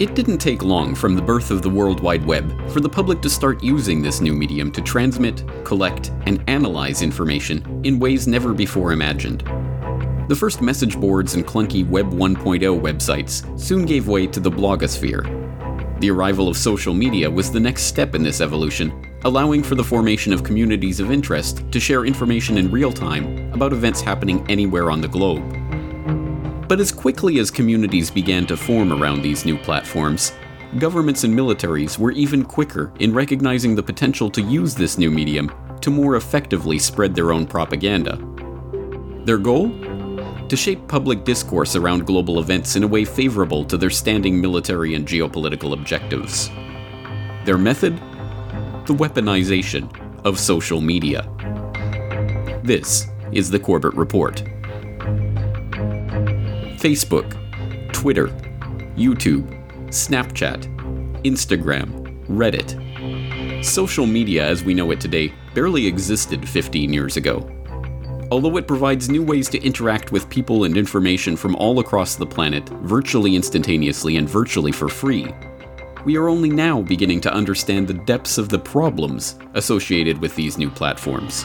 It 0.00 0.14
didn't 0.14 0.38
take 0.38 0.62
long 0.62 0.94
from 0.94 1.16
the 1.16 1.22
birth 1.22 1.50
of 1.50 1.60
the 1.60 1.68
World 1.68 1.98
Wide 1.98 2.24
Web 2.24 2.70
for 2.70 2.78
the 2.78 2.88
public 2.88 3.20
to 3.22 3.28
start 3.28 3.64
using 3.64 4.00
this 4.00 4.20
new 4.20 4.32
medium 4.32 4.70
to 4.70 4.80
transmit, 4.80 5.42
collect, 5.64 6.12
and 6.26 6.40
analyze 6.46 7.02
information 7.02 7.80
in 7.82 7.98
ways 7.98 8.28
never 8.28 8.54
before 8.54 8.92
imagined. 8.92 9.40
The 10.28 10.36
first 10.36 10.62
message 10.62 11.00
boards 11.00 11.34
and 11.34 11.44
clunky 11.44 11.84
Web 11.84 12.12
1.0 12.12 12.80
websites 12.80 13.58
soon 13.58 13.86
gave 13.86 14.06
way 14.06 14.28
to 14.28 14.38
the 14.38 14.52
blogosphere. 14.52 15.24
The 16.00 16.12
arrival 16.12 16.46
of 16.46 16.56
social 16.56 16.94
media 16.94 17.28
was 17.28 17.50
the 17.50 17.58
next 17.58 17.82
step 17.82 18.14
in 18.14 18.22
this 18.22 18.40
evolution, 18.40 18.92
allowing 19.24 19.64
for 19.64 19.74
the 19.74 19.82
formation 19.82 20.32
of 20.32 20.44
communities 20.44 21.00
of 21.00 21.10
interest 21.10 21.64
to 21.72 21.80
share 21.80 22.04
information 22.04 22.56
in 22.56 22.70
real 22.70 22.92
time 22.92 23.52
about 23.52 23.72
events 23.72 24.00
happening 24.00 24.48
anywhere 24.48 24.92
on 24.92 25.00
the 25.00 25.08
globe. 25.08 25.67
But 26.68 26.80
as 26.80 26.92
quickly 26.92 27.38
as 27.38 27.50
communities 27.50 28.10
began 28.10 28.46
to 28.46 28.56
form 28.56 28.92
around 28.92 29.22
these 29.22 29.46
new 29.46 29.56
platforms, 29.56 30.32
governments 30.78 31.24
and 31.24 31.34
militaries 31.34 31.98
were 31.98 32.12
even 32.12 32.44
quicker 32.44 32.92
in 33.00 33.14
recognizing 33.14 33.74
the 33.74 33.82
potential 33.82 34.30
to 34.30 34.42
use 34.42 34.74
this 34.74 34.98
new 34.98 35.10
medium 35.10 35.50
to 35.80 35.90
more 35.90 36.16
effectively 36.16 36.78
spread 36.78 37.14
their 37.14 37.32
own 37.32 37.46
propaganda. 37.46 38.18
Their 39.24 39.38
goal? 39.38 39.70
To 40.48 40.56
shape 40.56 40.86
public 40.88 41.24
discourse 41.24 41.74
around 41.74 42.06
global 42.06 42.38
events 42.38 42.76
in 42.76 42.82
a 42.82 42.88
way 42.88 43.06
favorable 43.06 43.64
to 43.64 43.78
their 43.78 43.88
standing 43.88 44.38
military 44.38 44.94
and 44.94 45.08
geopolitical 45.08 45.72
objectives. 45.72 46.50
Their 47.46 47.58
method? 47.58 47.96
The 48.86 48.94
weaponization 48.94 49.90
of 50.26 50.38
social 50.38 50.82
media. 50.82 51.22
This 52.62 53.06
is 53.32 53.50
the 53.50 53.58
Corbett 53.58 53.94
Report. 53.94 54.42
Facebook, 56.78 57.32
Twitter, 57.92 58.28
YouTube, 58.96 59.48
Snapchat, 59.88 60.62
Instagram, 61.24 62.24
Reddit. 62.28 63.64
Social 63.64 64.06
media 64.06 64.46
as 64.46 64.62
we 64.62 64.74
know 64.74 64.92
it 64.92 65.00
today 65.00 65.32
barely 65.54 65.88
existed 65.88 66.48
15 66.48 66.92
years 66.92 67.16
ago. 67.16 67.50
Although 68.30 68.58
it 68.58 68.68
provides 68.68 69.08
new 69.08 69.24
ways 69.24 69.48
to 69.48 69.60
interact 69.60 70.12
with 70.12 70.30
people 70.30 70.62
and 70.62 70.76
information 70.76 71.36
from 71.36 71.56
all 71.56 71.80
across 71.80 72.14
the 72.14 72.26
planet 72.26 72.68
virtually 72.68 73.34
instantaneously 73.34 74.16
and 74.16 74.30
virtually 74.30 74.70
for 74.70 74.88
free, 74.88 75.34
we 76.04 76.16
are 76.16 76.28
only 76.28 76.48
now 76.48 76.80
beginning 76.82 77.20
to 77.22 77.32
understand 77.32 77.88
the 77.88 77.94
depths 77.94 78.38
of 78.38 78.50
the 78.50 78.58
problems 78.58 79.36
associated 79.54 80.18
with 80.18 80.36
these 80.36 80.56
new 80.56 80.70
platforms. 80.70 81.44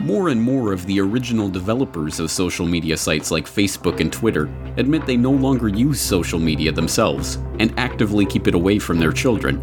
More 0.00 0.28
and 0.28 0.40
more 0.40 0.74
of 0.74 0.84
the 0.84 1.00
original 1.00 1.48
developers 1.48 2.20
of 2.20 2.30
social 2.30 2.66
media 2.66 2.98
sites 2.98 3.30
like 3.30 3.46
Facebook 3.46 4.00
and 4.00 4.12
Twitter 4.12 4.44
admit 4.76 5.06
they 5.06 5.16
no 5.16 5.30
longer 5.30 5.68
use 5.68 6.00
social 6.00 6.38
media 6.38 6.70
themselves 6.70 7.36
and 7.58 7.72
actively 7.78 8.26
keep 8.26 8.46
it 8.46 8.54
away 8.54 8.78
from 8.78 8.98
their 8.98 9.12
children. 9.12 9.58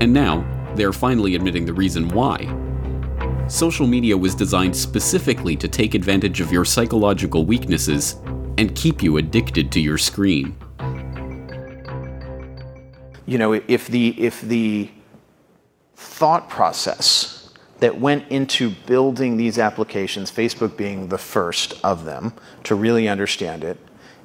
And 0.00 0.12
now, 0.12 0.44
they 0.74 0.84
are 0.84 0.92
finally 0.92 1.34
admitting 1.34 1.64
the 1.64 1.72
reason 1.72 2.08
why. 2.10 2.46
Social 3.48 3.86
media 3.86 4.16
was 4.16 4.34
designed 4.34 4.76
specifically 4.76 5.56
to 5.56 5.66
take 5.66 5.94
advantage 5.94 6.42
of 6.42 6.52
your 6.52 6.66
psychological 6.66 7.46
weaknesses 7.46 8.16
and 8.58 8.74
keep 8.74 9.02
you 9.02 9.16
addicted 9.16 9.72
to 9.72 9.80
your 9.80 9.96
screen. 9.96 10.54
You 13.24 13.38
know, 13.38 13.54
if 13.54 13.88
the 13.88 14.08
if 14.18 14.42
the 14.42 14.90
thought 15.96 16.50
process 16.50 17.37
that 17.80 18.00
went 18.00 18.26
into 18.28 18.70
building 18.86 19.36
these 19.36 19.58
applications, 19.58 20.30
Facebook 20.30 20.76
being 20.76 21.08
the 21.08 21.18
first 21.18 21.74
of 21.84 22.04
them 22.04 22.32
to 22.64 22.74
really 22.74 23.08
understand 23.08 23.64
it. 23.64 23.78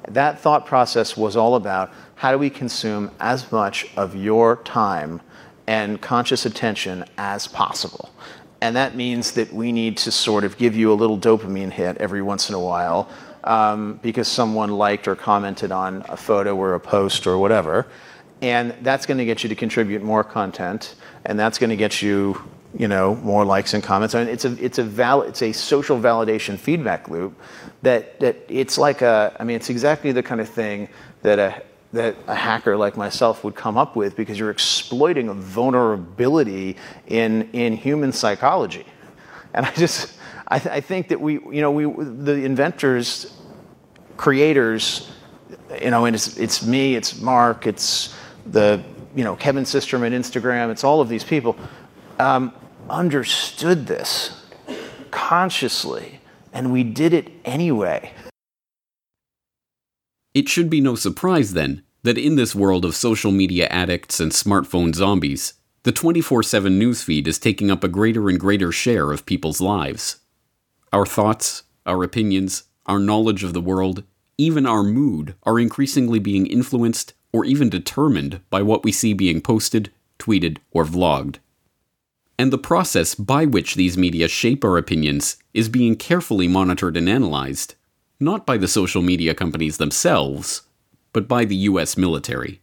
That 0.08 0.40
thought 0.40 0.66
process 0.66 1.16
was 1.16 1.36
all 1.36 1.54
about 1.54 1.92
how 2.16 2.32
do 2.32 2.38
we 2.38 2.50
consume 2.50 3.10
as 3.20 3.50
much 3.50 3.86
of 3.96 4.14
your 4.14 4.56
time 4.56 5.20
and 5.66 6.00
conscious 6.00 6.44
attention 6.44 7.04
as 7.16 7.46
possible. 7.46 8.10
And 8.60 8.76
that 8.76 8.96
means 8.96 9.32
that 9.32 9.52
we 9.52 9.72
need 9.72 9.96
to 9.98 10.10
sort 10.10 10.44
of 10.44 10.56
give 10.56 10.74
you 10.74 10.92
a 10.92 10.94
little 10.94 11.18
dopamine 11.18 11.70
hit 11.70 11.98
every 11.98 12.22
once 12.22 12.48
in 12.48 12.54
a 12.54 12.60
while 12.60 13.10
um, 13.44 13.98
because 14.02 14.26
someone 14.26 14.70
liked 14.70 15.06
or 15.06 15.14
commented 15.14 15.70
on 15.70 16.04
a 16.08 16.16
photo 16.16 16.56
or 16.56 16.74
a 16.74 16.80
post 16.80 17.26
or 17.26 17.38
whatever. 17.38 17.86
And 18.42 18.74
that's 18.82 19.06
going 19.06 19.18
to 19.18 19.24
get 19.24 19.42
you 19.42 19.48
to 19.48 19.54
contribute 19.54 20.02
more 20.02 20.24
content, 20.24 20.96
and 21.24 21.38
that's 21.38 21.58
going 21.58 21.70
to 21.70 21.76
get 21.76 22.02
you 22.02 22.42
you 22.76 22.88
know, 22.88 23.14
more 23.16 23.44
likes 23.44 23.72
and 23.74 23.82
comments. 23.82 24.14
I 24.14 24.24
mean, 24.24 24.32
it's 24.32 24.44
a 24.44 24.64
it's 24.64 24.78
a 24.78 24.82
val- 24.82 25.22
it's 25.22 25.42
a 25.42 25.52
social 25.52 25.98
validation 25.98 26.58
feedback 26.58 27.08
loop 27.08 27.38
that 27.82 28.18
that 28.20 28.36
it's 28.48 28.78
like 28.78 29.02
a 29.02 29.36
I 29.38 29.44
mean, 29.44 29.56
it's 29.56 29.70
exactly 29.70 30.12
the 30.12 30.22
kind 30.22 30.40
of 30.40 30.48
thing 30.48 30.88
that 31.22 31.38
a 31.38 31.62
that 31.92 32.16
a 32.26 32.34
hacker 32.34 32.76
like 32.76 32.96
myself 32.96 33.44
would 33.44 33.54
come 33.54 33.76
up 33.78 33.94
with 33.94 34.16
because 34.16 34.38
you're 34.38 34.50
exploiting 34.50 35.28
a 35.28 35.34
vulnerability 35.34 36.76
in 37.06 37.48
in 37.52 37.76
human 37.76 38.12
psychology. 38.12 38.84
And 39.52 39.64
I 39.64 39.70
just 39.72 40.18
I, 40.48 40.58
th- 40.58 40.74
I 40.74 40.80
think 40.80 41.08
that 41.08 41.20
we 41.20 41.34
you 41.34 41.60
know 41.60 41.70
we 41.70 41.84
the 41.84 42.44
inventors, 42.44 43.32
creators, 44.16 45.10
you 45.80 45.90
know, 45.90 46.04
and 46.06 46.16
it's 46.16 46.36
it's 46.36 46.66
me, 46.66 46.96
it's 46.96 47.20
Mark, 47.20 47.68
it's 47.68 48.14
the 48.46 48.82
you 49.14 49.22
know 49.22 49.36
Kevin 49.36 49.62
Systrom 49.62 50.04
at 50.04 50.12
Instagram, 50.12 50.70
it's 50.70 50.82
all 50.82 51.00
of 51.00 51.08
these 51.08 51.22
people. 51.22 51.56
Um, 52.18 52.52
understood 52.90 53.86
this 53.86 54.42
consciously, 55.10 56.20
and 56.52 56.72
we 56.72 56.82
did 56.82 57.14
it 57.14 57.30
anyway. 57.44 58.12
It 60.34 60.48
should 60.48 60.68
be 60.68 60.80
no 60.80 60.94
surprise, 60.96 61.52
then, 61.52 61.84
that 62.02 62.18
in 62.18 62.34
this 62.34 62.54
world 62.54 62.84
of 62.84 62.96
social 62.96 63.30
media 63.30 63.68
addicts 63.68 64.18
and 64.20 64.32
smartphone 64.32 64.94
zombies, 64.94 65.54
the 65.84 65.92
24 65.92 66.42
7 66.42 66.78
newsfeed 66.78 67.26
is 67.26 67.38
taking 67.38 67.70
up 67.70 67.84
a 67.84 67.88
greater 67.88 68.28
and 68.28 68.40
greater 68.40 68.72
share 68.72 69.12
of 69.12 69.26
people's 69.26 69.60
lives. 69.60 70.20
Our 70.92 71.06
thoughts, 71.06 71.62
our 71.86 72.02
opinions, 72.02 72.64
our 72.86 72.98
knowledge 72.98 73.44
of 73.44 73.52
the 73.52 73.60
world, 73.60 74.02
even 74.36 74.66
our 74.66 74.82
mood 74.82 75.36
are 75.44 75.60
increasingly 75.60 76.18
being 76.18 76.46
influenced 76.46 77.14
or 77.32 77.44
even 77.44 77.68
determined 77.68 78.40
by 78.50 78.62
what 78.62 78.84
we 78.84 78.92
see 78.92 79.12
being 79.12 79.40
posted, 79.40 79.92
tweeted, 80.18 80.58
or 80.72 80.84
vlogged 80.84 81.38
and 82.38 82.52
the 82.52 82.58
process 82.58 83.14
by 83.14 83.44
which 83.44 83.74
these 83.74 83.96
media 83.96 84.28
shape 84.28 84.64
our 84.64 84.76
opinions 84.76 85.36
is 85.52 85.68
being 85.68 85.96
carefully 85.96 86.48
monitored 86.48 86.96
and 86.96 87.08
analyzed, 87.08 87.74
not 88.18 88.44
by 88.44 88.56
the 88.56 88.68
social 88.68 89.02
media 89.02 89.34
companies 89.34 89.76
themselves, 89.76 90.62
but 91.12 91.28
by 91.28 91.44
the 91.44 91.56
US 91.56 91.96
military. 91.96 92.60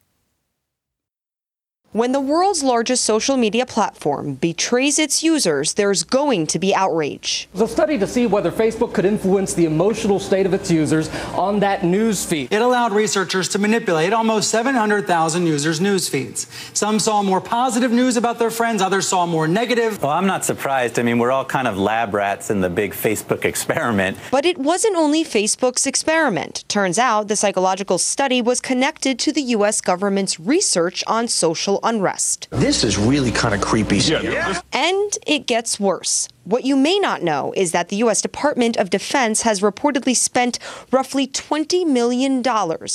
When 1.94 2.14
the 2.14 2.22
world's 2.22 2.64
largest 2.64 3.04
social 3.04 3.36
media 3.36 3.66
platform 3.66 4.36
betrays 4.36 4.98
its 4.98 5.24
users, 5.24 5.74
there's 5.74 6.06
going 6.06 6.48
to 6.48 6.58
be 6.58 6.74
outrage. 6.74 7.50
The 7.54 7.68
study 7.68 7.98
to 7.98 8.08
see 8.08 8.28
whether 8.28 8.50
Facebook 8.50 8.94
could 8.94 9.04
influence 9.04 9.54
the 9.54 9.66
emotional 9.66 10.18
state 10.18 10.46
of 10.46 10.54
its 10.54 10.72
users 10.72 11.10
on 11.36 11.60
that 11.60 11.84
news 11.84 12.24
feed. 12.24 12.54
It 12.54 12.62
allowed 12.62 12.94
researchers 12.94 13.50
to 13.50 13.60
manipulate 13.60 14.14
almost 14.14 14.50
700,000 14.52 15.46
users' 15.46 15.82
news 15.82 16.08
feeds. 16.08 16.48
Some 16.72 16.98
saw 16.98 17.22
more 17.24 17.42
positive 17.42 17.92
news 17.92 18.16
about 18.16 18.40
their 18.40 18.52
friends, 18.52 18.82
others 18.82 19.10
saw 19.10 19.26
more 19.26 19.50
negative. 19.50 20.02
Well, 20.02 20.14
I'm 20.14 20.28
not 20.28 20.46
surprised. 20.46 20.98
I 20.98 21.04
mean, 21.04 21.20
we're 21.20 21.32
all 21.32 21.44
kind 21.44 21.68
of 21.68 21.78
lab 21.78 22.14
rats 22.14 22.50
in 22.50 22.62
the 22.62 22.70
big 22.70 22.94
Facebook 22.94 23.44
experiment. 23.52 24.18
But 24.32 24.46
it 24.46 24.58
wasn't 24.58 24.96
only 24.96 25.26
Facebook's 25.26 25.86
experiment. 25.86 26.64
Turns 26.70 26.98
out 26.98 27.28
the 27.28 27.36
psychological 27.36 27.98
study 27.98 28.42
was 28.42 28.62
connected 28.62 29.20
to 29.20 29.34
the 29.34 29.42
U.S. 29.58 29.82
government's 29.82 30.40
research 30.40 31.04
on 31.06 31.28
social 31.28 31.81
unrest. 31.84 32.48
This 32.52 32.84
is 32.84 32.98
really 32.98 33.32
kind 33.32 33.54
of 33.54 33.62
creepy. 33.62 33.98
Yeah. 33.98 34.62
And 34.74 35.12
it 35.26 35.48
gets 35.48 35.80
worse. 35.80 36.28
What 36.44 36.66
you 36.66 36.76
may 36.76 36.98
not 36.98 37.22
know 37.22 37.54
is 37.56 37.72
that 37.72 37.90
the 37.90 37.98
U.S. 37.98 38.20
Department 38.20 38.76
of 38.76 38.90
Defense 38.90 39.44
has 39.44 39.62
reportedly 39.62 40.16
spent 40.16 40.58
roughly 40.92 41.28
$20 41.28 41.86
million 41.86 42.42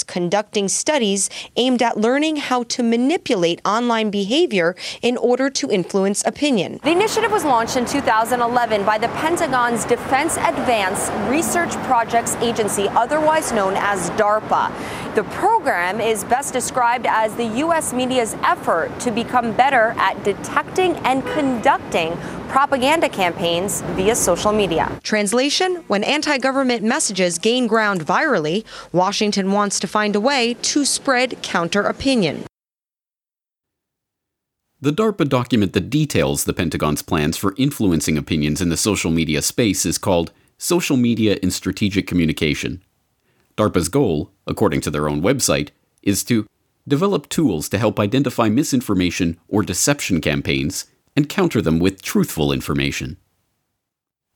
conducting 0.09 0.67
studies 0.67 1.31
aimed 1.55 1.81
at 1.81 1.97
learning 1.97 2.39
how 2.39 2.65
to 2.65 2.83
manipulate 2.83 3.61
online 3.65 4.11
behavior 4.11 4.75
in 5.01 5.17
order 5.17 5.49
to 5.49 5.71
influence 5.71 6.25
opinion. 6.27 6.81
The 6.83 6.91
initiative 6.91 7.31
was 7.31 7.45
launched 7.45 7.77
in 7.77 7.87
2011 7.87 8.85
by 8.85 8.99
the 8.99 9.09
Pentagon's 9.09 9.85
Defense 9.85 10.37
Advanced 10.39 11.13
Research 11.31 11.71
Projects 11.85 12.35
Agency, 12.37 12.89
otherwise 12.89 13.53
known 13.53 13.75
as 13.77 14.11
DARPA. 14.11 15.15
The 15.15 15.23
program 15.23 16.01
is 16.01 16.25
best 16.25 16.53
described 16.53 17.07
as 17.07 17.37
the 17.37 17.47
U.S. 17.59 17.93
media's 17.93 18.35
effort 18.43 18.91
to 19.01 19.13
become 19.13 19.53
better 19.57 19.95
at 19.99 20.25
detecting 20.25 20.97
and 21.07 21.25
conducting 21.29 22.19
propaganda 22.49 23.09
campaigns 23.09 23.83
via 23.97 24.15
social 24.15 24.53
media. 24.53 24.99
Translation 25.03 25.85
When 25.89 26.05
anti 26.05 26.39
government 26.39 26.83
messages 26.83 27.39
gain 27.39 27.67
ground 27.67 28.07
virally, 28.07 28.65
Washington 28.93 29.53
wants 29.53 29.79
to 29.81 29.87
find 29.87 30.17
a 30.17 30.21
way 30.21 30.55
to 30.55 30.85
spread 30.85 31.43
counter 31.43 31.83
opinion. 31.83 32.45
The 34.81 34.93
DARPA 34.93 35.29
document 35.29 35.73
that 35.73 35.89
details 35.89 36.45
the 36.45 36.53
Pentagon's 36.53 37.03
plans 37.03 37.37
for 37.37 37.55
influencing 37.57 38.19
opinions 38.19 38.61
in 38.61 38.69
the 38.69 38.77
social 38.77 39.11
media 39.11 39.41
space 39.41 39.87
is 39.87 39.97
called 39.97 40.33
Social 40.59 40.97
Media 40.97 41.39
in 41.43 41.51
Strategic 41.51 42.07
Communication. 42.07 42.83
DARPA's 43.57 43.89
goal, 43.89 44.33
according 44.47 44.83
to 44.83 44.91
their 44.91 45.09
own 45.09 45.23
website, 45.23 45.71
is 46.03 46.23
to 46.25 46.47
develop 46.87 47.29
tools 47.29 47.69
to 47.71 47.79
help 47.79 47.99
identify 47.99 48.49
misinformation 48.49 49.39
or 49.49 49.63
deception 49.63 50.21
campaigns 50.21 50.85
and 51.17 51.29
counter 51.29 51.63
them 51.63 51.79
with 51.79 52.03
truthful 52.03 52.53
information. 52.53 53.17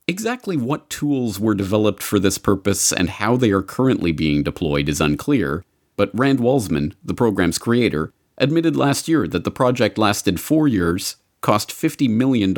Exactly 0.07 0.57
what 0.57 0.89
tools 0.89 1.39
were 1.39 1.55
developed 1.55 2.01
for 2.01 2.19
this 2.19 2.37
purpose 2.37 2.91
and 2.91 3.09
how 3.09 3.37
they 3.37 3.51
are 3.51 3.61
currently 3.61 4.11
being 4.11 4.43
deployed 4.43 4.89
is 4.89 4.99
unclear, 4.99 5.63
but 5.95 6.11
Rand 6.17 6.39
Waltzman, 6.39 6.95
the 7.03 7.13
program's 7.13 7.59
creator, 7.59 8.11
admitted 8.37 8.75
last 8.75 9.07
year 9.07 9.27
that 9.27 9.43
the 9.43 9.51
project 9.51 9.97
lasted 9.97 10.39
four 10.39 10.67
years, 10.67 11.17
cost 11.41 11.69
$50 11.69 12.09
million, 12.09 12.57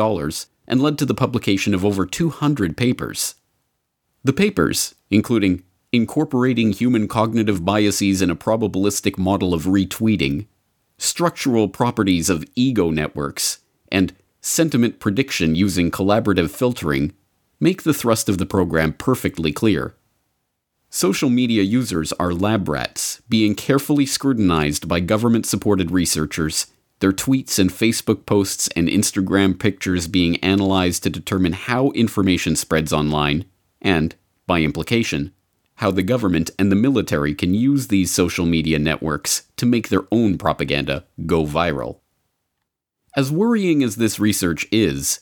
and 0.67 0.81
led 0.81 0.97
to 0.97 1.05
the 1.05 1.13
publication 1.13 1.73
of 1.73 1.83
over 1.83 2.05
200 2.05 2.77
papers. 2.77 3.35
The 4.23 4.33
papers, 4.33 4.95
including 5.11 5.63
Incorporating 5.91 6.71
Human 6.71 7.07
Cognitive 7.07 7.63
Biases 7.63 8.21
in 8.21 8.31
a 8.31 8.35
Probabilistic 8.35 9.17
Model 9.17 9.53
of 9.53 9.65
Retweeting, 9.65 10.47
Structural 10.97 11.67
Properties 11.67 12.29
of 12.29 12.45
Ego 12.55 12.89
Networks, 12.89 13.59
and 13.93 14.13
Sentiment 14.41 14.99
Prediction 14.99 15.55
Using 15.55 15.89
Collaborative 15.89 16.49
Filtering, 16.49 17.13
make 17.61 17.83
the 17.83 17.93
thrust 17.93 18.27
of 18.27 18.39
the 18.39 18.45
program 18.45 18.91
perfectly 18.91 19.53
clear. 19.53 19.95
Social 20.89 21.29
media 21.29 21.63
users 21.63 22.11
are 22.13 22.33
lab 22.33 22.67
rats, 22.67 23.21
being 23.29 23.55
carefully 23.55 24.05
scrutinized 24.05 24.87
by 24.87 24.99
government 24.99 25.45
supported 25.45 25.91
researchers, 25.91 26.67
their 26.99 27.13
tweets 27.13 27.57
and 27.57 27.69
Facebook 27.69 28.25
posts 28.25 28.67
and 28.75 28.87
Instagram 28.87 29.57
pictures 29.57 30.07
being 30.07 30.37
analyzed 30.37 31.03
to 31.03 31.09
determine 31.09 31.53
how 31.53 31.91
information 31.91 32.55
spreads 32.55 32.91
online, 32.91 33.45
and, 33.81 34.15
by 34.45 34.61
implication, 34.61 35.33
how 35.75 35.89
the 35.89 36.03
government 36.03 36.51
and 36.59 36.71
the 36.71 36.75
military 36.75 37.33
can 37.33 37.53
use 37.53 37.87
these 37.87 38.13
social 38.13 38.45
media 38.45 38.77
networks 38.77 39.43
to 39.57 39.65
make 39.65 39.89
their 39.89 40.05
own 40.11 40.37
propaganda 40.37 41.05
go 41.25 41.45
viral. 41.45 41.99
As 43.15 43.31
worrying 43.31 43.83
as 43.83 43.97
this 43.97 44.19
research 44.19 44.65
is, 44.71 45.19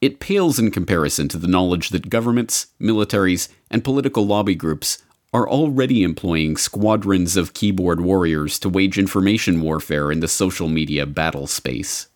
it 0.00 0.20
pales 0.20 0.58
in 0.58 0.70
comparison 0.70 1.28
to 1.28 1.36
the 1.36 1.46
knowledge 1.46 1.90
that 1.90 2.08
governments, 2.08 2.68
militaries, 2.80 3.48
and 3.70 3.84
political 3.84 4.26
lobby 4.26 4.54
groups 4.54 5.02
are 5.34 5.46
already 5.46 6.02
employing 6.02 6.56
squadrons 6.56 7.36
of 7.36 7.52
keyboard 7.52 8.00
warriors 8.00 8.58
to 8.60 8.70
wage 8.70 8.98
information 8.98 9.60
warfare 9.60 10.10
in 10.10 10.20
the 10.20 10.28
social 10.28 10.68
media 10.68 11.04
battle 11.04 11.46
space. 11.46 12.08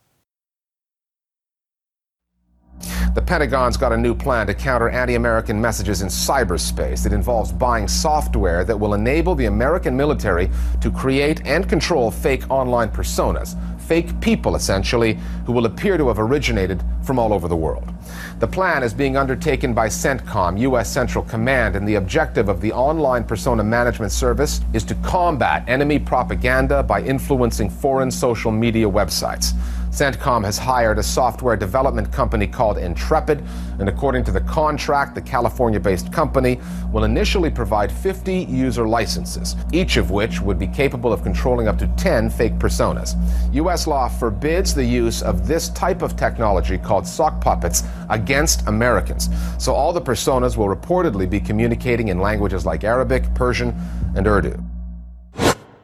The 3.14 3.22
Pentagon's 3.22 3.76
got 3.76 3.92
a 3.92 3.96
new 3.96 4.14
plan 4.14 4.46
to 4.46 4.54
counter 4.54 4.88
anti 4.88 5.14
American 5.14 5.60
messages 5.60 6.02
in 6.02 6.08
cyberspace. 6.08 7.06
It 7.06 7.12
involves 7.12 7.52
buying 7.52 7.88
software 7.88 8.64
that 8.64 8.78
will 8.78 8.94
enable 8.94 9.34
the 9.34 9.46
American 9.46 9.96
military 9.96 10.50
to 10.80 10.90
create 10.90 11.44
and 11.44 11.68
control 11.68 12.10
fake 12.10 12.48
online 12.50 12.88
personas 12.88 13.56
fake 13.90 14.20
people, 14.20 14.54
essentially, 14.54 15.18
who 15.46 15.52
will 15.52 15.66
appear 15.66 15.98
to 15.98 16.06
have 16.06 16.20
originated 16.20 16.80
from 17.02 17.18
all 17.18 17.32
over 17.32 17.48
the 17.48 17.56
world. 17.56 17.92
The 18.38 18.46
plan 18.46 18.84
is 18.84 18.94
being 18.94 19.16
undertaken 19.16 19.74
by 19.74 19.88
CENTCOM, 19.88 20.60
U.S. 20.60 20.88
Central 20.88 21.24
Command, 21.24 21.74
and 21.74 21.88
the 21.88 21.96
objective 21.96 22.48
of 22.48 22.60
the 22.60 22.70
online 22.70 23.24
persona 23.24 23.64
management 23.64 24.12
service 24.12 24.60
is 24.72 24.84
to 24.84 24.94
combat 25.02 25.64
enemy 25.66 25.98
propaganda 25.98 26.84
by 26.84 27.02
influencing 27.02 27.68
foreign 27.68 28.12
social 28.12 28.52
media 28.52 28.88
websites. 28.88 29.54
CENTCOM 29.90 30.44
has 30.44 30.56
hired 30.56 30.98
a 30.98 31.02
software 31.02 31.56
development 31.56 32.12
company 32.12 32.46
called 32.46 32.78
Intrepid, 32.78 33.42
and 33.80 33.88
according 33.88 34.22
to 34.24 34.30
the 34.30 34.40
contract, 34.42 35.16
the 35.16 35.20
California 35.20 35.80
based 35.80 36.12
company 36.12 36.60
will 36.92 37.02
initially 37.02 37.50
provide 37.50 37.90
50 37.90 38.44
user 38.44 38.86
licenses, 38.86 39.56
each 39.72 39.96
of 39.96 40.12
which 40.12 40.40
would 40.40 40.60
be 40.60 40.68
capable 40.68 41.12
of 41.12 41.24
controlling 41.24 41.66
up 41.66 41.76
to 41.78 41.88
10 41.96 42.30
fake 42.30 42.54
personas. 42.54 43.16
U.S. 43.52 43.88
law 43.88 44.08
forbids 44.08 44.74
the 44.74 44.84
use 44.84 45.22
of 45.22 45.48
this 45.48 45.70
type 45.70 46.02
of 46.02 46.16
technology 46.16 46.78
called 46.78 47.04
sock 47.04 47.40
puppets 47.40 47.82
against 48.10 48.66
Americans. 48.68 49.28
So 49.58 49.72
all 49.72 49.92
the 49.92 50.00
personas 50.00 50.56
will 50.56 50.68
reportedly 50.68 51.28
be 51.28 51.40
communicating 51.40 52.08
in 52.08 52.20
languages 52.20 52.64
like 52.64 52.84
Arabic, 52.84 53.34
Persian, 53.34 53.74
and 54.14 54.26
Urdu. 54.26 54.69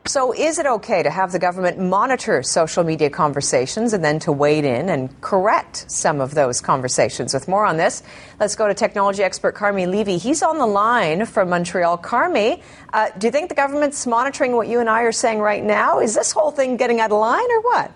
So, 0.06 0.32
is 0.32 0.61
it 0.61 0.67
okay 0.67 1.03
to 1.03 1.11
have 1.11 1.32
the 1.32 1.41
government 1.41 1.81
monitor 1.81 2.41
social 2.44 2.85
media 2.85 3.11
conversations 3.11 3.93
and 3.93 4.05
then 4.05 4.20
to 4.20 4.31
wade 4.31 4.64
in 4.64 4.88
and 4.88 5.20
correct 5.20 5.91
some 5.91 6.20
of 6.20 6.32
those 6.32 6.61
conversations? 6.61 7.35
With 7.35 7.49
more 7.49 7.67
on 7.67 7.76
this, 7.76 8.05
let's 8.38 8.55
go 8.55 8.69
to 8.69 8.75
technology 8.75 9.25
expert 9.25 9.56
Carmi 9.56 9.85
Levy. 9.85 10.17
He's 10.17 10.44
on 10.44 10.58
the 10.58 10.67
line 10.67 11.26
from 11.26 11.49
Montreal. 11.49 11.99
Carmi, 11.99 12.62
uh, 12.93 13.11
do 13.19 13.26
you 13.26 13.32
think 13.32 13.49
the 13.49 13.56
government's 13.56 14.06
monitoring 14.06 14.53
what 14.53 14.69
you 14.69 14.79
and 14.79 14.88
I 14.88 15.03
are 15.03 15.11
saying 15.11 15.41
right 15.41 15.64
now? 15.64 15.99
Is 15.99 16.14
this 16.14 16.31
whole 16.31 16.53
thing 16.53 16.76
getting 16.76 17.00
out 17.00 17.11
of 17.11 17.19
line 17.19 17.50
or 17.50 17.61
what? 17.62 17.91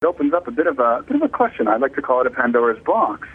It 0.00 0.06
opens 0.06 0.32
up 0.34 0.46
a 0.46 0.52
bit 0.52 0.68
of 0.68 0.78
a 0.78 1.02
bit 1.08 1.16
of 1.16 1.22
a 1.22 1.28
question. 1.28 1.66
I'd 1.66 1.80
like 1.80 1.96
to 1.96 2.02
call 2.02 2.20
it 2.20 2.28
a 2.28 2.30
Pandora's 2.30 2.80
box 2.84 3.26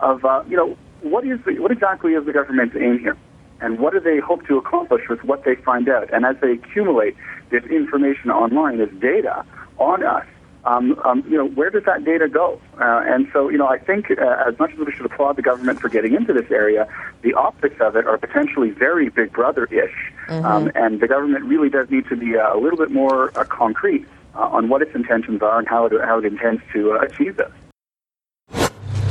of 0.00 0.22
uh, 0.26 0.42
you 0.46 0.56
know 0.58 0.76
what 1.00 1.26
is 1.26 1.40
the, 1.46 1.58
what 1.60 1.70
exactly 1.70 2.12
is 2.12 2.26
the 2.26 2.32
government's 2.34 2.76
aim 2.76 2.98
here? 2.98 3.16
and 3.60 3.78
what 3.78 3.92
do 3.92 4.00
they 4.00 4.18
hope 4.18 4.46
to 4.46 4.56
accomplish 4.56 5.08
with 5.08 5.22
what 5.24 5.44
they 5.44 5.54
find 5.54 5.88
out? 5.88 6.12
And 6.12 6.24
as 6.24 6.36
they 6.40 6.52
accumulate 6.52 7.16
this 7.50 7.64
information 7.64 8.30
online, 8.30 8.78
this 8.78 8.92
data 9.00 9.44
on 9.78 10.04
us, 10.04 10.26
um, 10.64 10.98
um, 11.04 11.24
you 11.28 11.36
know, 11.38 11.46
where 11.46 11.70
does 11.70 11.84
that 11.84 12.04
data 12.04 12.28
go? 12.28 12.60
Uh, 12.78 13.02
and 13.06 13.28
so, 13.32 13.48
you 13.48 13.56
know, 13.56 13.66
I 13.66 13.78
think 13.78 14.10
uh, 14.10 14.44
as 14.46 14.58
much 14.58 14.72
as 14.72 14.78
we 14.78 14.92
should 14.92 15.06
applaud 15.06 15.36
the 15.36 15.42
government 15.42 15.80
for 15.80 15.88
getting 15.88 16.14
into 16.14 16.32
this 16.32 16.50
area, 16.50 16.86
the 17.22 17.32
optics 17.34 17.80
of 17.80 17.96
it 17.96 18.06
are 18.06 18.18
potentially 18.18 18.70
very 18.70 19.08
Big 19.08 19.32
Brother-ish, 19.32 20.12
mm-hmm. 20.28 20.44
um, 20.44 20.70
and 20.74 21.00
the 21.00 21.08
government 21.08 21.44
really 21.44 21.70
does 21.70 21.90
need 21.90 22.06
to 22.08 22.16
be 22.16 22.36
uh, 22.36 22.54
a 22.54 22.58
little 22.58 22.78
bit 22.78 22.90
more 22.90 23.36
uh, 23.38 23.44
concrete 23.44 24.06
uh, 24.34 24.40
on 24.40 24.68
what 24.68 24.82
its 24.82 24.94
intentions 24.94 25.40
are 25.42 25.58
and 25.58 25.66
how 25.66 25.86
it, 25.86 25.92
how 26.04 26.18
it 26.18 26.24
intends 26.26 26.62
to 26.72 26.92
uh, 26.92 26.98
achieve 26.98 27.36
this. 27.36 27.52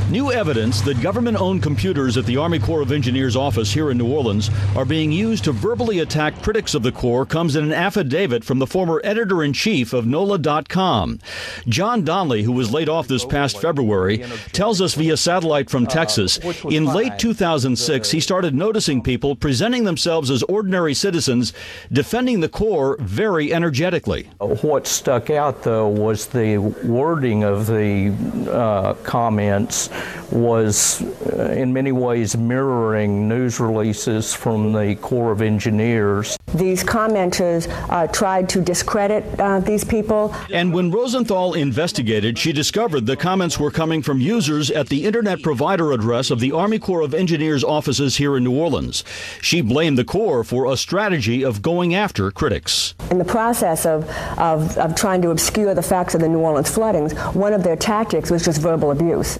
New 0.10 0.32
evidence 0.32 0.82
that 0.82 1.00
government 1.02 1.40
owned 1.40 1.62
computers 1.62 2.18
at 2.18 2.26
the 2.26 2.36
Army 2.36 2.58
Corps 2.58 2.82
of 2.82 2.92
Engineers 2.92 3.36
office 3.36 3.72
here 3.72 3.92
in 3.92 4.00
New 4.00 4.12
Orleans 4.12 4.50
are 4.76 4.84
being 4.84 5.12
used 5.12 5.44
to 5.44 5.52
verbally 5.52 6.00
attack 6.00 6.42
critics 6.42 6.74
of 6.74 6.82
the 6.82 6.92
Corps 6.92 7.28
comes 7.28 7.56
in 7.56 7.64
an 7.64 7.72
affidavit 7.72 8.44
from 8.44 8.58
the 8.58 8.66
former 8.66 9.00
editor 9.04 9.44
in 9.44 9.54
chief 9.54 9.94
of 9.94 10.08
NOLA.com. 10.08 11.20
Jon 11.68 12.04
Donley, 12.04 12.42
who 12.42 12.52
was 12.52 12.72
laid 12.72 12.90
off 12.90 13.08
this 13.08 13.24
past 13.24 13.62
February, 13.62 14.26
tells 14.52 14.82
us 14.82 14.96
via 14.96 15.16
satellite 15.16 15.70
from 15.70 15.86
Texas 15.86 16.40
in 16.72 16.86
late 16.86 17.20
2006 17.20 18.10
he 18.10 18.20
started 18.20 18.56
noticing 18.56 19.04
people 19.04 19.36
presenting 19.36 19.84
themselves 19.84 20.32
as 20.32 20.42
ordinary 20.44 20.96
citizens, 20.96 21.54
defending 21.92 22.40
the 22.40 22.50
Corps 22.50 22.98
very 23.00 23.54
energetically. 23.54 24.28
What 24.40 24.88
stuck 24.88 25.30
out, 25.30 25.62
though, 25.62 25.88
was 25.88 26.26
the 26.26 26.58
wording 26.58 27.44
of 27.44 27.68
the 27.68 28.12
uh, 28.52 28.96
comments 29.04 29.88
was 30.32 31.02
uh, 31.34 31.54
in 31.56 31.74
many 31.74 31.92
ways 31.92 32.38
mirroring 32.38 33.28
news 33.28 33.60
releases 33.60 34.34
from 34.34 34.74
the 34.74 34.96
Corps 34.96 35.32
of 35.32 35.42
Engineers. 35.42 36.38
These 36.54 36.84
commenters 36.84 37.68
uh, 37.90 38.08
tried 38.08 38.50
to 38.50 38.62
discredit 38.62 39.24
uh, 39.40 39.60
these 39.60 39.84
people. 39.84 40.34
And 40.52 40.74
when 40.74 40.92
Rosenthal 40.92 41.54
investigated, 41.54 42.38
she 42.38 42.52
discovered 42.52 43.06
the 43.06 43.16
comments 43.16 43.60
were 43.60 43.72
coming 43.72 44.02
from 44.02 44.20
users 44.20 44.72
at 44.72 44.90
the 44.90 45.06
internet 45.06 45.42
provider 45.42 45.92
address 45.92 46.32
of 46.32 46.40
the 46.40 46.52
Army 46.52 46.80
Corps 46.80 47.02
of 47.02 47.14
Engineers 47.14 47.64
offices 47.64 48.18
here 48.18 48.38
in 48.38 48.44
New 48.44 48.58
Orleans. 48.58 49.04
She 49.42 49.62
blamed 49.62 49.98
the 49.98 50.06
Corps 50.06 50.44
for 50.44 50.72
a 50.72 50.78
strategy 50.78 51.44
of 51.44 51.62
going 51.62 51.94
after 51.94 52.32
critics. 52.32 52.96
In 53.12 53.18
the 53.18 53.26
process 53.26 53.86
of, 53.86 54.10
of, 54.38 54.78
of 54.78 54.96
trying 54.96 55.22
to 55.22 55.32
obscure 55.32 55.74
the 55.74 55.82
facts 55.82 56.16
of 56.16 56.22
the 56.22 56.30
New 56.30 56.40
Orleans 56.40 56.70
floodings, 56.70 57.14
one 57.34 57.54
of 57.54 57.64
their 57.64 57.76
tactics 57.76 58.32
was 58.32 58.46
just 58.46 58.62
verbal 58.62 58.92
abuse. 58.92 59.40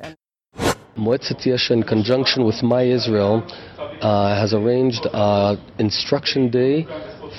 Moetzet 1.00 1.42
Yesha, 1.48 1.72
in 1.72 1.84
conjunction 1.84 2.46
with 2.46 2.62
My 2.62 2.84
Israel, 2.84 3.44
uh, 4.02 4.36
has 4.36 4.54
arranged 4.54 5.08
an 5.14 5.58
instruction 5.78 6.50
day 6.50 6.86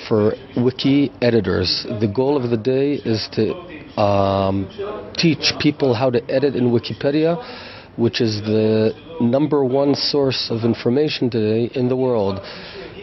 for 0.07 0.33
wiki 0.57 1.11
editors. 1.21 1.85
The 1.99 2.07
goal 2.07 2.35
of 2.41 2.49
the 2.49 2.57
day 2.57 2.93
is 2.93 3.29
to 3.33 3.53
um, 4.01 4.67
teach 5.15 5.53
people 5.59 5.93
how 5.93 6.09
to 6.09 6.19
edit 6.29 6.55
in 6.55 6.71
Wikipedia, 6.71 7.37
which 7.97 8.19
is 8.19 8.41
the 8.41 8.93
number 9.21 9.63
one 9.63 9.93
source 9.93 10.49
of 10.49 10.63
information 10.63 11.29
today 11.29 11.71
in 11.75 11.87
the 11.87 11.95
world. 11.95 12.39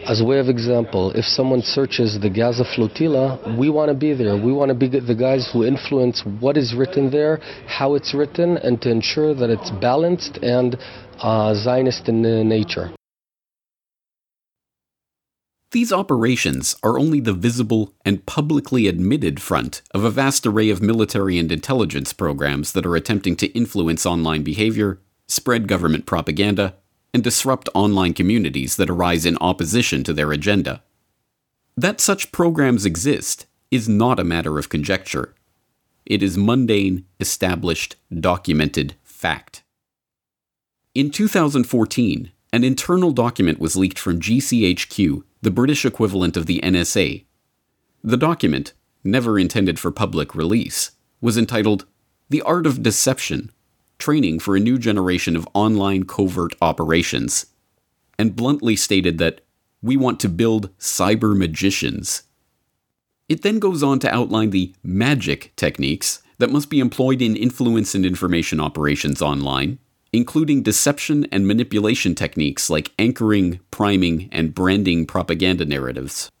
As 0.09 0.21
a 0.21 0.25
way 0.25 0.39
of 0.39 0.49
example, 0.49 1.11
if 1.11 1.23
someone 1.23 1.61
searches 1.61 2.19
the 2.19 2.31
Gaza 2.31 2.65
flotilla, 2.73 3.37
we 3.59 3.69
want 3.69 3.89
to 3.89 3.93
be 3.93 4.13
there. 4.15 4.35
We 4.35 4.51
want 4.51 4.69
to 4.69 4.73
be 4.73 4.87
the 4.87 5.13
guys 5.13 5.47
who 5.53 5.63
influence 5.63 6.23
what 6.39 6.57
is 6.57 6.73
written 6.73 7.11
there, 7.11 7.39
how 7.67 7.93
it's 7.93 8.15
written, 8.15 8.57
and 8.57 8.81
to 8.81 8.89
ensure 8.89 9.35
that 9.35 9.51
it's 9.51 9.69
balanced 9.69 10.39
and 10.41 10.79
uh, 11.19 11.53
Zionist 11.53 12.09
in 12.09 12.23
nature. 12.49 12.91
These 15.73 15.93
operations 15.93 16.75
are 16.81 16.97
only 16.97 17.19
the 17.19 17.33
visible 17.33 17.93
and 18.03 18.25
publicly 18.25 18.87
admitted 18.87 19.39
front 19.39 19.83
of 19.93 20.03
a 20.03 20.09
vast 20.09 20.47
array 20.47 20.71
of 20.71 20.81
military 20.81 21.37
and 21.37 21.51
intelligence 21.51 22.13
programs 22.13 22.71
that 22.71 22.87
are 22.87 22.95
attempting 22.95 23.35
to 23.35 23.47
influence 23.49 24.07
online 24.07 24.41
behavior, 24.41 24.99
spread 25.27 25.67
government 25.67 26.07
propaganda, 26.07 26.73
and 27.13 27.23
disrupt 27.23 27.69
online 27.73 28.13
communities 28.13 28.75
that 28.75 28.89
arise 28.89 29.25
in 29.25 29.37
opposition 29.41 30.03
to 30.03 30.13
their 30.13 30.31
agenda. 30.31 30.83
That 31.75 31.99
such 32.01 32.31
programs 32.31 32.85
exist 32.85 33.45
is 33.71 33.87
not 33.87 34.19
a 34.19 34.23
matter 34.23 34.59
of 34.59 34.69
conjecture. 34.69 35.33
It 36.05 36.23
is 36.23 36.37
mundane, 36.37 37.05
established, 37.19 37.95
documented 38.13 38.95
fact. 39.03 39.63
In 40.95 41.11
2014, 41.11 42.31
an 42.51 42.63
internal 42.63 43.11
document 43.11 43.59
was 43.59 43.75
leaked 43.75 43.99
from 43.99 44.19
GCHQ, 44.19 45.23
the 45.41 45.51
British 45.51 45.85
equivalent 45.85 46.35
of 46.35 46.47
the 46.47 46.59
NSA. 46.61 47.25
The 48.03 48.17
document, 48.17 48.73
never 49.03 49.37
intended 49.37 49.79
for 49.79 49.91
public 49.91 50.33
release, 50.33 50.91
was 51.21 51.37
entitled 51.37 51.85
The 52.29 52.41
Art 52.41 52.65
of 52.65 52.81
Deception 52.81 53.51
Training 53.99 54.39
for 54.39 54.55
a 54.55 54.61
New 54.61 54.79
Generation 54.79 55.35
of 55.35 55.47
Online 55.53 56.05
Covert 56.05 56.55
Operations, 56.61 57.47
and 58.17 58.35
bluntly 58.35 58.75
stated 58.75 59.17
that 59.17 59.41
we 59.81 59.97
want 59.97 60.19
to 60.21 60.29
build 60.29 60.75
cyber 60.77 61.37
magicians. 61.37 62.23
It 63.27 63.41
then 63.41 63.59
goes 63.59 63.83
on 63.83 63.99
to 63.99 64.13
outline 64.13 64.49
the 64.49 64.73
magic 64.81 65.53
techniques 65.55 66.23
that 66.37 66.49
must 66.49 66.69
be 66.69 66.79
employed 66.79 67.21
in 67.21 67.35
influence 67.35 67.93
and 67.93 68.05
information 68.05 68.61
operations 68.61 69.21
online, 69.21 69.79
including 70.13 70.63
deception 70.63 71.27
and 71.31 71.45
manipulation 71.45 72.15
techniques 72.15 72.69
like 72.69 72.93
anchoring, 72.97 73.59
priming, 73.69 74.29
and 74.31 74.55
branding 74.55 75.05
propaganda 75.05 75.65
narratives. 75.65 76.31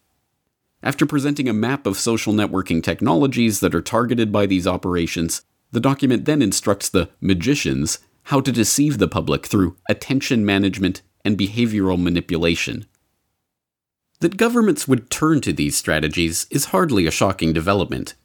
After 0.81 1.05
presenting 1.05 1.49
a 1.49 1.53
map 1.53 1.85
of 1.85 1.97
social 1.97 2.33
networking 2.33 2.81
technologies 2.81 3.59
that 3.59 3.75
are 3.75 3.81
targeted 3.81 4.31
by 4.31 4.45
these 4.45 4.65
operations, 4.65 5.41
the 5.71 5.79
document 5.79 6.25
then 6.25 6.41
instructs 6.41 6.89
the 6.89 7.09
magicians 7.21 7.99
how 8.23 8.41
to 8.41 8.51
deceive 8.51 8.97
the 8.97 9.07
public 9.07 9.45
through 9.45 9.75
attention 9.87 10.45
management 10.45 11.01
and 11.25 11.37
behavioral 11.37 12.01
manipulation. 12.01 12.85
That 14.19 14.37
governments 14.37 14.87
would 14.87 15.09
turn 15.09 15.41
to 15.41 15.53
these 15.53 15.77
strategies 15.77 16.45
is 16.49 16.65
hardly 16.65 17.05
a 17.07 17.11
shocking 17.11 17.53
development. 17.53 18.15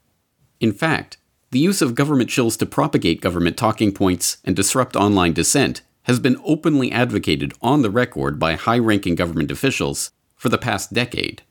In 0.60 0.72
fact, 0.72 1.18
the 1.50 1.58
use 1.58 1.80
of 1.80 1.94
government 1.94 2.30
shills 2.30 2.58
to 2.58 2.66
propagate 2.66 3.20
government 3.20 3.56
talking 3.56 3.92
points 3.92 4.38
and 4.44 4.56
disrupt 4.56 4.96
online 4.96 5.32
dissent 5.32 5.82
has 6.02 6.18
been 6.18 6.40
openly 6.44 6.90
advocated 6.90 7.52
on 7.62 7.82
the 7.82 7.90
record 7.90 8.38
by 8.38 8.54
high 8.54 8.78
ranking 8.78 9.14
government 9.14 9.50
officials 9.50 10.10
for 10.36 10.48
the 10.48 10.58
past 10.58 10.92
decade. 10.92 11.42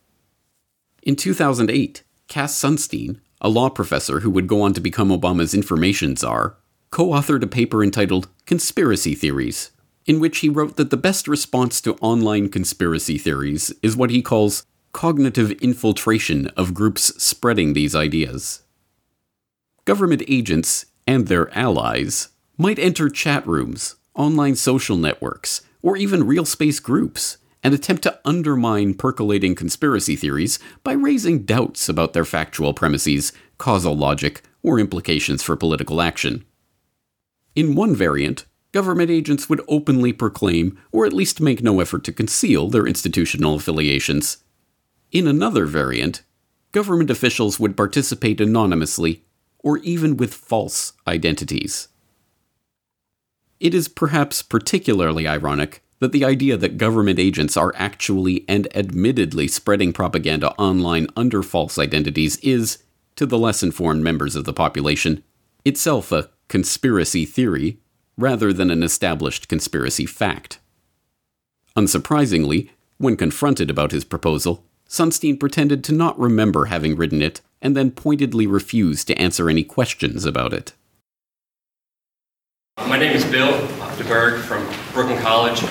In 1.01 1.15
2008, 1.15 2.03
Cass 2.27 2.59
Sunstein, 2.59 3.19
a 3.43 3.49
law 3.49 3.69
professor 3.69 4.21
who 4.21 4.29
would 4.29 4.47
go 4.47 4.61
on 4.61 4.73
to 4.73 4.81
become 4.81 5.09
Obama's 5.09 5.53
information 5.53 6.15
czar, 6.15 6.55
co 6.89 7.07
authored 7.07 7.43
a 7.43 7.47
paper 7.47 7.83
entitled 7.83 8.29
Conspiracy 8.45 9.13
Theories, 9.13 9.71
in 10.05 10.19
which 10.19 10.39
he 10.39 10.49
wrote 10.49 10.77
that 10.77 10.89
the 10.89 10.97
best 10.97 11.27
response 11.27 11.81
to 11.81 11.95
online 11.95 12.49
conspiracy 12.49 13.17
theories 13.17 13.73
is 13.81 13.95
what 13.95 14.09
he 14.09 14.21
calls 14.21 14.65
cognitive 14.91 15.51
infiltration 15.53 16.47
of 16.55 16.73
groups 16.73 17.13
spreading 17.21 17.73
these 17.73 17.95
ideas. 17.95 18.61
Government 19.85 20.23
agents 20.27 20.85
and 21.07 21.27
their 21.27 21.55
allies 21.57 22.29
might 22.57 22.79
enter 22.79 23.09
chat 23.09 23.45
rooms, 23.47 23.95
online 24.15 24.55
social 24.55 24.95
networks, 24.95 25.61
or 25.81 25.97
even 25.97 26.25
real 26.25 26.45
space 26.45 26.79
groups 26.79 27.37
and 27.63 27.73
attempt 27.73 28.03
to 28.03 28.19
undermine 28.25 28.93
percolating 28.93 29.55
conspiracy 29.55 30.15
theories 30.15 30.59
by 30.83 30.91
raising 30.91 31.43
doubts 31.43 31.87
about 31.87 32.13
their 32.13 32.25
factual 32.25 32.73
premises, 32.73 33.31
causal 33.57 33.95
logic, 33.95 34.41
or 34.61 34.79
implications 34.79 35.41
for 35.41 35.55
political 35.55 36.01
action. 36.01 36.43
In 37.55 37.75
one 37.75 37.95
variant, 37.95 38.45
government 38.71 39.09
agents 39.09 39.47
would 39.47 39.61
openly 39.67 40.11
proclaim, 40.11 40.77
or 40.91 41.05
at 41.05 41.13
least 41.13 41.39
make 41.39 41.63
no 41.63 41.79
effort 41.79 42.03
to 42.05 42.11
conceal, 42.11 42.69
their 42.69 42.87
institutional 42.87 43.55
affiliations. 43.55 44.43
In 45.11 45.27
another 45.27 45.65
variant, 45.65 46.23
government 46.71 47.11
officials 47.11 47.59
would 47.59 47.77
participate 47.77 48.41
anonymously, 48.41 49.23
or 49.59 49.77
even 49.79 50.17
with 50.17 50.33
false 50.33 50.93
identities. 51.07 51.87
It 53.59 53.73
is 53.73 53.87
perhaps 53.87 54.41
particularly 54.41 55.27
ironic 55.27 55.82
that 56.03 56.11
the 56.11 56.25
idea 56.25 56.57
that 56.57 56.77
government 56.77 57.17
agents 57.17 57.55
are 57.55 57.71
actually 57.77 58.43
and 58.49 58.67
admittedly 58.75 59.47
spreading 59.47 59.93
propaganda 59.93 60.51
online 60.55 61.07
under 61.15 61.41
false 61.41 61.79
identities 61.79 62.35
is, 62.39 62.83
to 63.15 63.25
the 63.25 63.37
less 63.37 63.63
informed 63.63 64.03
members 64.03 64.35
of 64.35 64.43
the 64.43 64.51
population, 64.51 65.23
itself 65.63 66.11
a 66.11 66.29
conspiracy 66.49 67.23
theory 67.23 67.79
rather 68.17 68.51
than 68.51 68.69
an 68.69 68.83
established 68.83 69.47
conspiracy 69.47 70.05
fact. 70.05 70.59
Unsurprisingly, 71.77 72.69
when 72.97 73.15
confronted 73.15 73.69
about 73.69 73.93
his 73.93 74.03
proposal, 74.03 74.65
Sunstein 74.89 75.39
pretended 75.39 75.85
to 75.85 75.93
not 75.93 76.19
remember 76.19 76.65
having 76.65 76.97
written 76.97 77.21
it 77.21 77.39
and 77.61 77.77
then 77.77 77.91
pointedly 77.91 78.45
refused 78.45 79.07
to 79.07 79.17
answer 79.17 79.49
any 79.49 79.63
questions 79.63 80.25
about 80.25 80.51
it. 80.51 80.73
My 82.77 82.99
name 82.99 83.15
is 83.15 83.23
Bill 83.23 83.53
DeBerg 83.95 84.41
from 84.41 84.67
Brooklyn 84.93 85.21
College. 85.21 85.63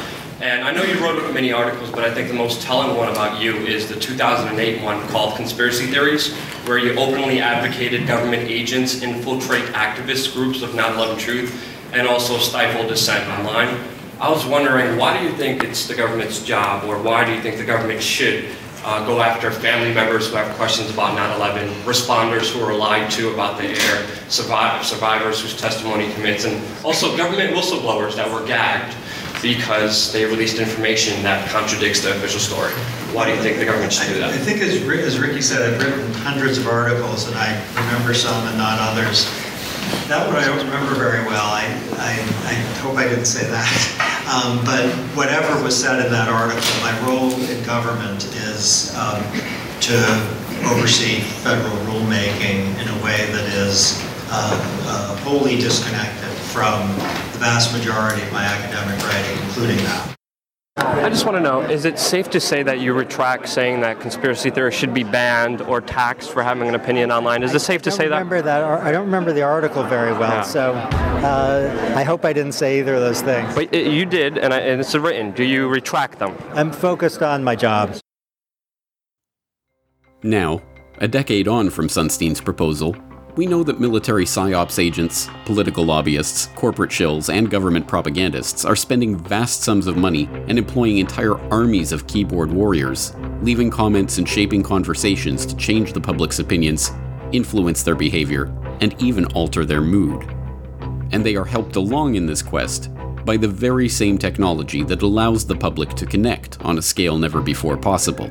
And 0.43 0.65
I 0.65 0.73
know 0.73 0.83
you 0.83 0.99
wrote 0.99 1.33
many 1.33 1.53
articles, 1.53 1.89
but 1.93 2.03
I 2.03 2.13
think 2.13 2.27
the 2.27 2.35
most 2.35 2.63
telling 2.63 2.97
one 2.97 3.09
about 3.09 3.41
you 3.41 3.55
is 3.59 3.89
the 3.89 3.95
2008 3.95 4.83
one 4.83 5.07
called 5.07 5.37
Conspiracy 5.37 5.87
Theories, 5.87 6.35
where 6.67 6.79
you 6.79 6.99
openly 6.99 7.39
advocated 7.39 8.09
government 8.09 8.51
agents 8.51 9.03
infiltrate 9.03 9.67
activist 9.67 10.35
groups 10.35 10.63
of 10.63 10.75
9 10.75 10.95
11 10.95 11.17
Truth 11.17 11.65
and 11.93 12.09
also 12.09 12.39
stifle 12.39 12.89
dissent 12.89 13.25
online. 13.39 13.79
I 14.19 14.31
was 14.31 14.45
wondering, 14.45 14.99
why 14.99 15.17
do 15.17 15.25
you 15.25 15.33
think 15.37 15.63
it's 15.63 15.87
the 15.87 15.95
government's 15.95 16.45
job, 16.45 16.89
or 16.89 17.01
why 17.01 17.25
do 17.25 17.33
you 17.33 17.41
think 17.41 17.59
the 17.59 17.65
government 17.65 18.03
should 18.03 18.47
uh, 18.85 19.07
go 19.07 19.21
after 19.21 19.49
family 19.53 19.95
members 19.95 20.29
who 20.29 20.35
have 20.35 20.57
questions 20.57 20.91
about 20.91 21.17
9-11, 21.17 21.69
responders 21.85 22.53
who 22.53 22.61
are 22.65 22.75
lied 22.75 23.09
to 23.13 23.33
about 23.33 23.59
the 23.59 23.69
air, 23.69 24.07
survivors 24.29 25.41
whose 25.41 25.57
testimony 25.57 26.13
commits, 26.15 26.47
and 26.47 26.61
also 26.85 27.17
government 27.17 27.55
whistleblowers 27.55 28.17
that 28.17 28.29
were 28.29 28.45
gagged 28.45 28.97
because 29.43 30.13
they 30.13 30.25
released 30.25 30.59
information 30.59 31.21
that 31.25 31.51
contradicts 31.51 32.01
the 32.01 32.13
official 32.13 32.39
story. 32.39 32.71
Why 33.13 33.27
do 33.27 33.35
you 33.35 33.43
think 33.43 33.59
the 33.59 33.67
government 33.67 33.93
should 33.93 34.07
do 34.07 34.21
that? 34.21 34.31
I 34.31 34.39
think, 34.39 34.63
as, 34.63 34.81
as 34.81 35.19
Ricky 35.19 35.43
said, 35.43 35.61
I've 35.61 35.83
written 35.83 36.15
hundreds 36.23 36.57
of 36.57 36.69
articles, 36.69 37.27
and 37.27 37.37
I 37.37 37.51
remember 37.75 38.15
some 38.15 38.47
and 38.47 38.57
not 38.57 38.79
others. 38.79 39.27
That 40.07 40.27
one 40.27 40.37
I 40.37 40.47
don't 40.47 40.65
remember 40.65 40.95
very 40.95 41.27
well. 41.27 41.45
I, 41.45 41.65
I, 41.99 42.13
I 42.49 42.55
hope 42.81 42.97
I 42.97 43.09
didn't 43.09 43.27
say 43.27 43.47
that. 43.51 44.09
Um, 44.23 44.65
but 44.65 44.87
whatever 45.19 45.61
was 45.65 45.79
said 45.79 46.07
in 46.07 46.13
that 46.13 46.29
article, 46.29 46.63
my 46.81 46.95
role 47.05 47.33
in 47.51 47.63
government 47.67 48.25
is 48.47 48.95
um, 48.95 49.21
to 49.83 49.99
oversee 50.71 51.21
federal 51.43 51.77
rulemaking 51.91 52.71
in 52.81 52.89
a 52.89 53.05
way 53.05 53.27
that 53.33 53.45
is 53.53 54.01
uh, 54.31 54.57
uh, 54.87 55.17
wholly 55.19 55.57
disconnected 55.57 56.22
from 56.53 56.87
the 57.33 57.39
vast 57.39 57.73
majority 57.73 58.23
of 58.23 58.33
my 58.33 58.45
academic 58.45 59.03
writing, 59.07 59.43
including 59.47 59.79
that. 59.79 60.17
I 60.77 61.09
just 61.09 61.25
want 61.25 61.37
to 61.37 61.43
know 61.43 61.61
is 61.61 61.85
it 61.85 61.99
safe 61.99 62.31
to 62.31 62.41
say 62.41 62.63
that 62.63 62.81
you 62.81 62.93
retract 62.93 63.49
saying 63.49 63.81
that 63.81 64.01
conspiracy 64.01 64.51
theorists 64.51 64.79
should 64.79 64.95
be 64.95 65.03
banned 65.03 65.61
or 65.63 65.81
taxed 65.81 66.31
for 66.31 66.43
having 66.43 66.69
an 66.69 66.75
opinion 66.75 67.11
online? 67.11 67.43
Is 67.43 67.55
it 67.55 67.61
safe 67.61 67.83
to 67.83 67.91
say 67.91 68.09
that? 68.09 68.19
Remember 68.19 68.43
that? 68.43 68.65
I 68.65 68.93
don't 68.93 69.07
remember 69.07 69.33
the 69.33 69.43
article 69.43 69.83
very 69.83 70.13
well, 70.13 70.31
yeah. 70.31 70.43
so 70.43 70.73
uh, 70.73 71.95
I 71.97 72.03
hope 72.05 72.25
I 72.25 72.33
didn't 72.33 72.53
say 72.53 72.81
either 72.81 72.95
of 72.95 73.01
those 73.01 73.23
things. 73.23 73.55
But 73.55 73.75
you 73.75 74.07
did, 74.07 74.39
and, 74.39 74.53
I, 74.53 74.61
and 74.61 74.81
it's 74.81 74.95
written. 74.95 75.33
Do 75.33 75.45
you 75.45 75.69
retract 75.69 76.19
them? 76.19 76.37
I'm 76.53 76.73
focused 76.73 77.23
on 77.23 77.45
my 77.45 77.57
job. 77.57 77.97
Now, 80.23 80.63
a 80.99 81.09
decade 81.09 81.49
on 81.49 81.71
from 81.71 81.89
Sunstein's 81.89 82.41
proposal, 82.41 82.97
we 83.37 83.47
know 83.47 83.63
that 83.63 83.81
military 83.81 84.25
psyops 84.25 84.79
agents, 84.79 85.29
political 85.47 85.85
lobbyists, 85.85 86.47
corporate 86.55 86.91
shills, 86.91 87.33
and 87.33 87.51
government 87.51 87.87
propagandists 87.87 88.65
are 88.65 88.77
spending 88.77 89.17
vast 89.17 89.63
sums 89.63 89.87
of 89.87 89.97
money 89.97 90.29
and 90.49 90.59
employing 90.59 90.99
entire 90.99 91.39
armies 91.51 91.93
of 91.93 92.07
keyboard 92.07 92.53
warriors, 92.53 93.15
leaving 93.41 93.71
comments 93.71 94.19
and 94.19 94.29
shaping 94.29 94.63
conversations 94.63 95.47
to 95.47 95.57
change 95.57 95.95
the 95.95 96.01
public's 96.01 96.41
opinions, 96.41 96.91
influence 97.33 97.83
their 97.83 97.95
behavior, 97.95 98.53
and 98.83 99.01
even 99.01 99.25
alter 99.33 99.65
their 99.65 99.81
mood. 99.81 100.23
And 101.13 101.25
they 101.25 101.37
are 101.37 101.45
helped 101.45 101.77
along 101.77 102.17
in 102.17 102.27
this 102.27 102.43
quest 102.43 102.91
by 103.25 103.39
the 103.39 103.49
very 103.49 103.89
same 103.89 104.19
technology 104.19 104.83
that 104.85 105.03
allows 105.03 105.47
the 105.47 105.57
public 105.57 105.91
to 105.95 106.05
connect 106.05 106.61
on 106.65 106.77
a 106.77 106.83
scale 106.83 107.17
never 107.17 107.41
before 107.41 107.79
possible. 107.79 108.31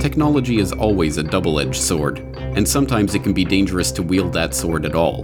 Technology 0.00 0.58
is 0.58 0.72
always 0.72 1.18
a 1.18 1.22
double 1.22 1.60
edged 1.60 1.76
sword, 1.76 2.20
and 2.38 2.66
sometimes 2.66 3.14
it 3.14 3.22
can 3.22 3.34
be 3.34 3.44
dangerous 3.44 3.92
to 3.92 4.02
wield 4.02 4.32
that 4.32 4.54
sword 4.54 4.86
at 4.86 4.94
all. 4.94 5.20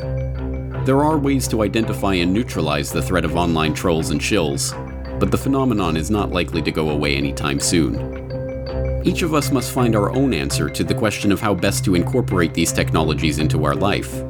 There 0.84 1.02
are 1.02 1.16
ways 1.16 1.48
to 1.48 1.62
identify 1.62 2.12
and 2.12 2.30
neutralize 2.30 2.92
the 2.92 3.00
threat 3.00 3.24
of 3.24 3.36
online 3.36 3.72
trolls 3.72 4.10
and 4.10 4.20
shills, 4.20 4.74
but 5.18 5.30
the 5.30 5.38
phenomenon 5.38 5.96
is 5.96 6.10
not 6.10 6.30
likely 6.30 6.60
to 6.60 6.70
go 6.70 6.90
away 6.90 7.16
anytime 7.16 7.58
soon. 7.58 9.02
Each 9.02 9.22
of 9.22 9.32
us 9.32 9.50
must 9.50 9.72
find 9.72 9.96
our 9.96 10.10
own 10.10 10.34
answer 10.34 10.68
to 10.68 10.84
the 10.84 10.94
question 10.94 11.32
of 11.32 11.40
how 11.40 11.54
best 11.54 11.82
to 11.86 11.94
incorporate 11.94 12.52
these 12.52 12.70
technologies 12.70 13.38
into 13.38 13.64
our 13.64 13.74
life. 13.74 14.22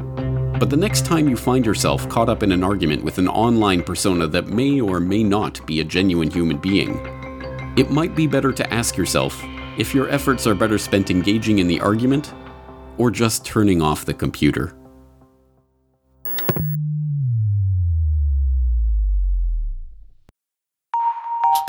But 0.60 0.70
the 0.70 0.76
next 0.76 1.04
time 1.04 1.28
you 1.28 1.36
find 1.36 1.66
yourself 1.66 2.08
caught 2.08 2.28
up 2.28 2.44
in 2.44 2.52
an 2.52 2.62
argument 2.62 3.02
with 3.02 3.18
an 3.18 3.26
online 3.26 3.82
persona 3.82 4.28
that 4.28 4.46
may 4.46 4.80
or 4.80 5.00
may 5.00 5.24
not 5.24 5.66
be 5.66 5.80
a 5.80 5.84
genuine 5.84 6.30
human 6.30 6.58
being, 6.58 7.00
it 7.76 7.90
might 7.90 8.14
be 8.14 8.28
better 8.28 8.52
to 8.52 8.72
ask 8.72 8.96
yourself 8.96 9.42
if 9.78 9.94
your 9.94 10.08
efforts 10.08 10.46
are 10.46 10.54
better 10.54 10.78
spent 10.78 11.10
engaging 11.10 11.58
in 11.58 11.66
the 11.66 11.80
argument 11.80 12.32
or 12.98 13.10
just 13.10 13.44
turning 13.44 13.82
off 13.82 14.04
the 14.04 14.14
computer. 14.14 14.74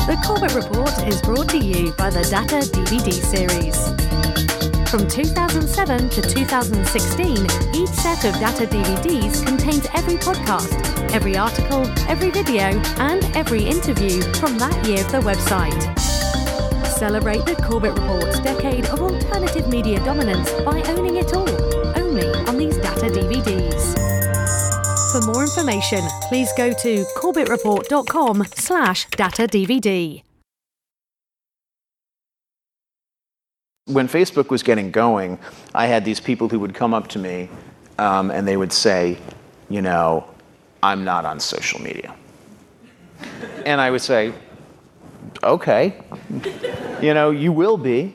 The 0.08 0.18
Corbett 0.26 0.56
Report 0.56 1.06
is 1.06 1.22
brought 1.22 1.50
to 1.50 1.58
you 1.58 1.92
by 1.98 2.10
the 2.10 2.24
Data 2.24 2.66
DVD 2.72 3.12
series. 3.12 3.76
From 4.90 5.06
2007 5.06 6.10
to 6.10 6.22
2016, 6.22 7.46
each 7.76 7.90
set 7.90 8.24
of 8.24 8.40
Data 8.40 8.66
DVDs 8.68 9.46
contains 9.46 9.86
every 9.94 10.16
podcast, 10.16 11.12
every 11.12 11.36
article, 11.36 11.86
every 12.08 12.30
video, 12.32 12.82
and 13.00 13.26
every 13.36 13.66
interview 13.66 14.22
from 14.36 14.58
that 14.60 14.88
year 14.88 15.04
of 15.04 15.12
the 15.12 15.20
website. 15.20 16.07
Celebrate 16.98 17.46
the 17.46 17.56
Corbett 17.58 17.94
Report's 17.94 18.40
decade 18.40 18.88
of 18.88 19.00
alternative 19.00 19.68
media 19.68 20.04
dominance 20.04 20.52
by 20.66 20.82
owning 20.88 21.18
it 21.18 21.32
all, 21.32 21.48
only 21.96 22.28
on 22.48 22.58
these 22.58 22.76
Data 22.78 23.06
DVDs. 23.06 23.94
For 25.12 25.22
more 25.32 25.44
information, 25.44 26.02
please 26.28 26.50
go 26.58 26.74
to 26.74 27.06
corbettreport.com 27.18 28.46
slash 28.56 29.08
datadvd. 29.10 30.24
When 33.86 34.08
Facebook 34.08 34.50
was 34.50 34.64
getting 34.64 34.90
going, 34.90 35.38
I 35.76 35.86
had 35.86 36.04
these 36.04 36.20
people 36.20 36.50
who 36.50 36.60
would 36.60 36.74
come 36.74 36.96
up 36.96 37.10
to 37.10 37.20
me 37.20 37.48
um, 38.00 38.32
and 38.32 38.48
they 38.48 38.58
would 38.58 38.74
say, 38.74 39.20
you 39.70 39.84
know, 39.84 40.28
I'm 40.82 41.04
not 41.04 41.26
on 41.26 41.40
social 41.40 41.80
media. 41.80 42.16
And 43.68 43.80
I 43.80 43.92
would 43.92 44.02
say, 44.02 44.34
okay, 45.44 45.96
you 47.02 47.14
know, 47.14 47.32
you 47.32 47.52
will 47.52 47.78
be. 47.78 48.14